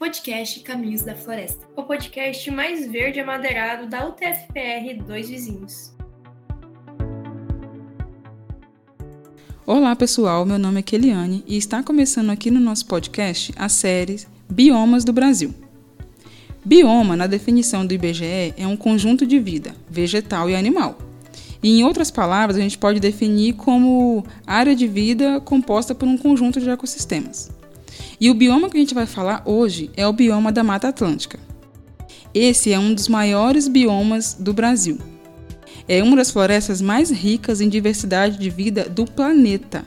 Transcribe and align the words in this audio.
podcast 0.00 0.60
Caminhos 0.60 1.02
da 1.02 1.14
Floresta, 1.14 1.68
o 1.76 1.82
podcast 1.82 2.50
mais 2.50 2.90
verde 2.90 3.20
amadeirado 3.20 3.86
da 3.86 4.08
UTFPR 4.08 4.94
Dois 5.06 5.28
Vizinhos. 5.28 5.92
Olá 9.66 9.94
pessoal, 9.94 10.46
meu 10.46 10.58
nome 10.58 10.80
é 10.80 10.82
Keliane 10.82 11.44
e 11.46 11.58
está 11.58 11.82
começando 11.82 12.30
aqui 12.30 12.50
no 12.50 12.58
nosso 12.58 12.86
podcast 12.86 13.52
a 13.56 13.68
série 13.68 14.24
Biomas 14.50 15.04
do 15.04 15.12
Brasil. 15.12 15.52
Bioma, 16.64 17.14
na 17.14 17.26
definição 17.26 17.84
do 17.84 17.92
IBGE, 17.92 18.54
é 18.56 18.66
um 18.66 18.78
conjunto 18.78 19.26
de 19.26 19.38
vida, 19.38 19.74
vegetal 19.86 20.48
e 20.48 20.56
animal. 20.56 20.96
E, 21.62 21.78
em 21.78 21.84
outras 21.84 22.10
palavras, 22.10 22.56
a 22.56 22.60
gente 22.60 22.78
pode 22.78 23.00
definir 23.00 23.52
como 23.52 24.24
área 24.46 24.74
de 24.74 24.86
vida 24.86 25.42
composta 25.42 25.94
por 25.94 26.08
um 26.08 26.16
conjunto 26.16 26.58
de 26.58 26.70
ecossistemas. 26.70 27.59
E 28.20 28.28
o 28.28 28.34
bioma 28.34 28.68
que 28.68 28.76
a 28.76 28.80
gente 28.80 28.92
vai 28.92 29.06
falar 29.06 29.42
hoje 29.46 29.90
é 29.96 30.06
o 30.06 30.12
bioma 30.12 30.52
da 30.52 30.62
Mata 30.62 30.88
Atlântica. 30.88 31.38
Esse 32.34 32.70
é 32.70 32.78
um 32.78 32.92
dos 32.92 33.08
maiores 33.08 33.66
biomas 33.66 34.36
do 34.38 34.52
Brasil. 34.52 34.98
É 35.88 36.02
uma 36.02 36.16
das 36.16 36.30
florestas 36.30 36.82
mais 36.82 37.10
ricas 37.10 37.62
em 37.62 37.68
diversidade 37.68 38.38
de 38.38 38.50
vida 38.50 38.86
do 38.86 39.06
planeta. 39.06 39.86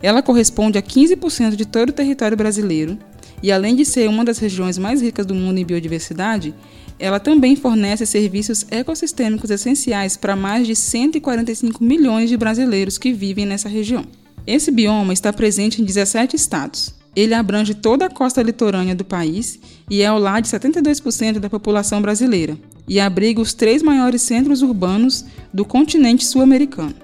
Ela 0.00 0.22
corresponde 0.22 0.78
a 0.78 0.82
15% 0.82 1.56
de 1.56 1.66
todo 1.66 1.88
o 1.88 1.92
território 1.92 2.36
brasileiro 2.36 2.96
e, 3.42 3.50
além 3.50 3.74
de 3.74 3.84
ser 3.84 4.08
uma 4.08 4.24
das 4.24 4.38
regiões 4.38 4.78
mais 4.78 5.02
ricas 5.02 5.26
do 5.26 5.34
mundo 5.34 5.58
em 5.58 5.64
biodiversidade, 5.64 6.54
ela 6.96 7.18
também 7.18 7.56
fornece 7.56 8.06
serviços 8.06 8.66
ecossistêmicos 8.70 9.50
essenciais 9.50 10.16
para 10.16 10.36
mais 10.36 10.64
de 10.64 10.76
145 10.76 11.82
milhões 11.82 12.28
de 12.28 12.36
brasileiros 12.36 12.98
que 12.98 13.12
vivem 13.12 13.46
nessa 13.46 13.68
região. 13.68 14.04
Esse 14.46 14.70
bioma 14.70 15.12
está 15.12 15.32
presente 15.32 15.82
em 15.82 15.84
17 15.84 16.36
estados, 16.36 16.97
ele 17.20 17.34
abrange 17.34 17.74
toda 17.74 18.06
a 18.06 18.10
costa 18.10 18.40
litorânea 18.40 18.94
do 18.94 19.04
país 19.04 19.58
e 19.90 20.02
é 20.02 20.06
ao 20.06 20.20
lar 20.20 20.40
de 20.40 20.46
72% 20.46 21.40
da 21.40 21.50
população 21.50 22.00
brasileira 22.00 22.56
e 22.86 23.00
abriga 23.00 23.40
os 23.40 23.52
três 23.52 23.82
maiores 23.82 24.22
centros 24.22 24.62
urbanos 24.62 25.24
do 25.52 25.64
continente 25.64 26.24
sul-americano. 26.24 26.94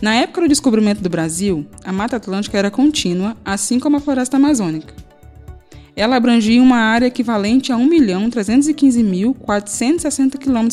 Na 0.00 0.14
época 0.14 0.40
do 0.40 0.48
descobrimento 0.48 1.02
do 1.02 1.10
Brasil, 1.10 1.66
a 1.84 1.92
Mata 1.92 2.16
Atlântica 2.16 2.56
era 2.56 2.70
contínua, 2.70 3.36
assim 3.44 3.78
como 3.78 3.98
a 3.98 4.00
floresta 4.00 4.38
amazônica. 4.38 4.94
Ela 5.94 6.16
abrangia 6.16 6.62
uma 6.62 6.78
área 6.78 7.04
equivalente 7.04 7.70
a 7.70 7.76
1.315.460 7.76 10.38
km. 10.38 10.68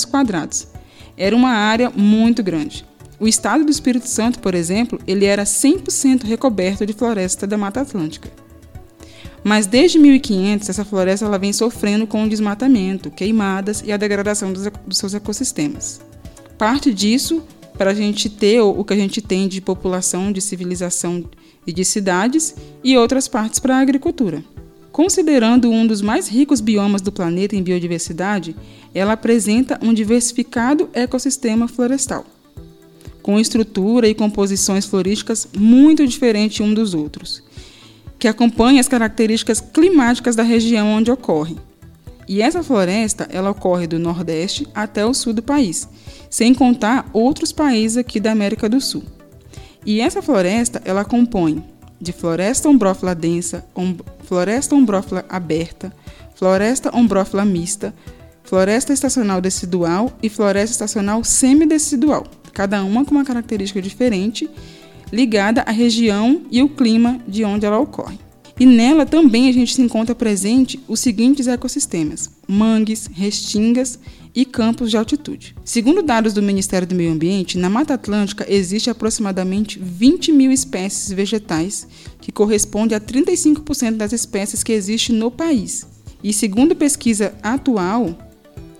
Era 1.17 1.35
uma 1.35 1.49
área 1.49 1.89
muito 1.89 2.41
grande. 2.41 2.85
O 3.19 3.27
estado 3.27 3.65
do 3.65 3.71
Espírito 3.71 4.07
Santo, 4.07 4.39
por 4.39 4.55
exemplo, 4.55 4.97
ele 5.05 5.25
era 5.25 5.43
100% 5.43 6.23
recoberto 6.23 6.85
de 6.85 6.93
floresta 6.93 7.45
da 7.45 7.57
Mata 7.57 7.81
Atlântica. 7.81 8.44
Mas 9.45 9.67
desde 9.67 9.99
1500, 9.99 10.69
essa 10.69 10.83
floresta 10.83 11.23
ela 11.23 11.37
vem 11.37 11.53
sofrendo 11.53 12.07
com 12.07 12.23
o 12.23 12.27
desmatamento, 12.27 13.11
queimadas 13.11 13.83
e 13.85 13.91
a 13.91 13.97
degradação 13.97 14.51
dos, 14.51 14.67
dos 14.87 14.97
seus 14.97 15.13
ecossistemas. 15.13 16.01
Parte 16.57 16.91
disso 16.91 17.43
para 17.77 17.91
a 17.91 17.93
gente 17.93 18.27
ter 18.27 18.59
o 18.61 18.83
que 18.83 18.93
a 18.93 18.95
gente 18.95 19.21
tem 19.21 19.47
de 19.47 19.61
população, 19.61 20.31
de 20.31 20.41
civilização 20.41 21.23
e 21.67 21.71
de 21.71 21.85
cidades, 21.85 22.55
e 22.83 22.97
outras 22.97 23.27
partes 23.27 23.59
para 23.59 23.77
a 23.77 23.81
agricultura. 23.81 24.43
Considerando 24.91 25.69
um 25.69 25.85
dos 25.85 26.01
mais 26.01 26.27
ricos 26.27 26.59
biomas 26.59 27.03
do 27.03 27.11
planeta 27.11 27.55
em 27.55 27.61
biodiversidade, 27.61 28.55
ela 28.95 29.13
apresenta 29.13 29.77
um 29.79 29.93
diversificado 29.93 30.89
ecossistema 30.91 31.67
florestal, 31.67 32.25
com 33.21 33.39
estrutura 33.39 34.07
e 34.07 34.15
composições 34.15 34.85
florísticas 34.85 35.47
muito 35.55 36.07
diferentes 36.07 36.61
um 36.61 36.73
dos 36.73 36.95
outros 36.95 37.43
que 38.17 38.27
acompanha 38.27 38.79
as 38.79 38.87
características 38.87 39.59
climáticas 39.61 40.35
da 40.35 40.43
região 40.43 40.87
onde 40.87 41.11
ocorre. 41.11 41.57
E 42.27 42.41
essa 42.41 42.63
floresta, 42.63 43.27
ela 43.31 43.51
ocorre 43.51 43.85
do 43.85 43.99
Nordeste 43.99 44.67
até 44.73 45.05
o 45.05 45.13
sul 45.13 45.33
do 45.33 45.43
país, 45.43 45.87
sem 46.29 46.53
contar 46.53 47.07
outros 47.13 47.51
países 47.51 47.97
aqui 47.97 48.19
da 48.19 48.31
América 48.31 48.67
do 48.67 48.81
Sul. 48.81 49.03
E 49.85 50.01
essa 50.01 50.21
floresta, 50.21 50.81
ela 50.83 51.05
compõe 51.05 51.63
de 52.01 52.11
floresta 52.11 52.67
ombrófila 52.67 53.13
densa, 53.13 53.63
floresta 54.23 54.75
ombrófila 54.75 55.23
aberta, 55.29 55.93
floresta 56.33 56.95
ombrófila 56.95 57.45
mista, 57.45 57.93
floresta 58.43 58.91
estacional 58.91 59.39
decidual 59.39 60.11
e 60.21 60.29
floresta 60.29 60.71
estacional 60.71 61.23
semidecidual, 61.23 62.25
cada 62.53 62.83
uma 62.83 63.05
com 63.05 63.11
uma 63.11 63.23
característica 63.23 63.81
diferente 63.81 64.49
ligada 65.11 65.61
à 65.61 65.71
região 65.71 66.41
e 66.51 66.61
o 66.61 66.69
clima 66.69 67.19
de 67.27 67.43
onde 67.43 67.65
ela 67.65 67.79
ocorre. 67.79 68.19
E 68.59 68.65
nela 68.65 69.05
também 69.05 69.49
a 69.49 69.51
gente 69.51 69.75
se 69.75 69.81
encontra 69.81 70.15
presente 70.15 70.79
os 70.87 71.01
seguintes 71.01 71.47
ecossistemas: 71.47 72.29
mangues, 72.47 73.09
restingas 73.11 73.99
e 74.33 74.45
campos 74.45 74.89
de 74.89 74.97
altitude. 74.97 75.55
Segundo 75.63 76.01
dados 76.01 76.33
do 76.33 76.41
Ministério 76.41 76.87
do 76.87 76.95
Meio 76.95 77.11
Ambiente, 77.11 77.57
na 77.57 77.69
Mata 77.69 77.93
Atlântica 77.93 78.45
existe 78.47 78.89
aproximadamente 78.89 79.79
20 79.79 80.31
mil 80.31 80.51
espécies 80.51 81.11
vegetais, 81.11 81.87
que 82.21 82.31
corresponde 82.31 82.95
a 82.95 82.99
35% 82.99 83.95
das 83.95 84.13
espécies 84.13 84.63
que 84.63 84.71
existem 84.71 85.15
no 85.15 85.29
país. 85.29 85.85
E 86.23 86.33
segundo 86.33 86.75
pesquisa 86.75 87.33
atual, 87.43 88.17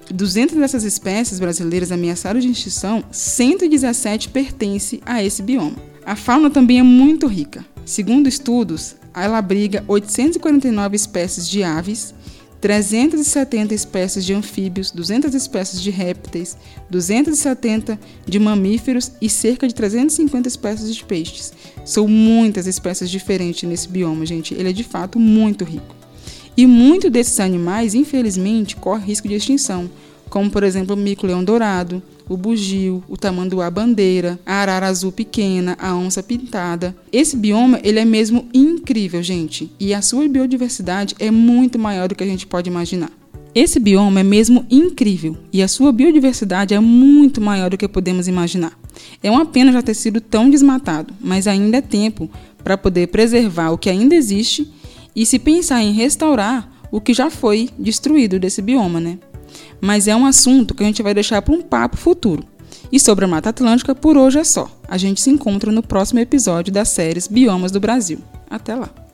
200 0.09 0.57
dessas 0.57 0.83
espécies 0.83 1.39
brasileiras 1.39 1.91
ameaçadas 1.91 2.43
de 2.43 2.49
extinção, 2.49 3.03
117 3.11 4.29
pertencem 4.29 5.01
a 5.05 5.23
esse 5.23 5.41
bioma. 5.41 5.94
A 6.05 6.15
fauna 6.15 6.51
também 6.51 6.77
é 6.79 6.83
muito 6.83 7.25
rica. 7.25 7.65
Segundo 7.83 8.29
estudos, 8.29 8.95
ela 9.11 9.39
abriga 9.39 9.83
849 9.87 10.95
espécies 10.95 11.49
de 11.49 11.63
aves, 11.63 12.13
370 12.61 13.73
espécies 13.73 14.23
de 14.23 14.33
anfíbios, 14.33 14.91
200 14.91 15.33
espécies 15.33 15.81
de 15.81 15.89
répteis, 15.89 16.57
270 16.91 17.99
de 18.25 18.39
mamíferos 18.39 19.11
e 19.19 19.29
cerca 19.29 19.67
de 19.67 19.73
350 19.73 20.47
espécies 20.47 20.95
de 20.95 21.03
peixes. 21.03 21.53
São 21.83 22.07
muitas 22.07 22.67
espécies 22.67 23.09
diferentes 23.09 23.67
nesse 23.67 23.87
bioma, 23.87 24.27
gente. 24.27 24.53
Ele 24.53 24.69
é 24.69 24.73
de 24.73 24.83
fato 24.83 25.19
muito 25.19 25.63
rico. 25.63 25.95
E 26.55 26.67
muitos 26.67 27.11
desses 27.11 27.39
animais, 27.39 27.95
infelizmente, 27.95 28.75
correm 28.75 29.07
risco 29.07 29.27
de 29.27 29.33
extinção, 29.33 29.89
como 30.29 30.51
por 30.51 30.63
exemplo 30.63 30.95
o 30.95 30.99
mico-leão 30.99 31.43
dourado, 31.43 32.01
o 32.27 32.35
bugio, 32.37 33.03
o 33.07 33.17
tamanduá 33.17 33.69
bandeira, 33.69 34.39
a 34.45 34.53
arara 34.55 34.87
azul 34.87 35.11
pequena, 35.11 35.77
a 35.79 35.95
onça 35.95 36.23
pintada. 36.23 36.95
Esse 37.11 37.37
bioma, 37.37 37.79
ele 37.83 37.99
é 37.99 38.05
mesmo 38.05 38.47
incrível, 38.53 39.21
gente, 39.21 39.71
e 39.79 39.93
a 39.93 40.01
sua 40.01 40.27
biodiversidade 40.27 41.15
é 41.19 41.29
muito 41.31 41.77
maior 41.77 42.07
do 42.07 42.15
que 42.15 42.23
a 42.23 42.27
gente 42.27 42.47
pode 42.47 42.69
imaginar. 42.69 43.11
Esse 43.55 43.79
bioma 43.79 44.19
é 44.19 44.23
mesmo 44.23 44.65
incrível 44.69 45.37
e 45.53 45.63
a 45.63 45.67
sua 45.69 45.93
biodiversidade 45.93 46.73
é 46.73 46.79
muito 46.81 47.39
maior 47.39 47.69
do 47.69 47.77
que 47.77 47.87
podemos 47.87 48.27
imaginar. 48.27 48.77
É 49.23 49.31
uma 49.31 49.45
pena 49.45 49.71
já 49.71 49.81
ter 49.81 49.93
sido 49.93 50.19
tão 50.19 50.49
desmatado, 50.49 51.13
mas 51.21 51.47
ainda 51.47 51.77
é 51.77 51.81
tempo 51.81 52.29
para 52.61 52.77
poder 52.77 53.07
preservar 53.07 53.71
o 53.71 53.77
que 53.77 53.89
ainda 53.89 54.13
existe 54.13 54.69
e 55.15 55.25
se 55.25 55.39
pensar 55.39 55.81
em 55.81 55.93
restaurar 55.93 56.69
o 56.91 56.99
que 56.99 57.13
já 57.13 57.29
foi 57.29 57.69
destruído 57.79 58.39
desse 58.39 58.61
bioma, 58.61 58.99
né? 58.99 59.19
Mas 59.79 60.07
é 60.07 60.15
um 60.15 60.25
assunto 60.25 60.73
que 60.73 60.83
a 60.83 60.85
gente 60.85 61.03
vai 61.03 61.13
deixar 61.13 61.41
para 61.41 61.53
um 61.53 61.61
papo 61.61 61.97
futuro. 61.97 62.43
E 62.91 62.99
sobre 62.99 63.25
a 63.25 63.27
Mata 63.27 63.49
Atlântica, 63.49 63.95
por 63.95 64.17
hoje 64.17 64.39
é 64.39 64.43
só. 64.43 64.69
A 64.87 64.97
gente 64.97 65.21
se 65.21 65.29
encontra 65.29 65.71
no 65.71 65.83
próximo 65.83 66.19
episódio 66.19 66.71
das 66.71 66.89
séries 66.89 67.27
Biomas 67.27 67.71
do 67.71 67.79
Brasil. 67.79 68.19
Até 68.49 68.75
lá! 68.75 69.04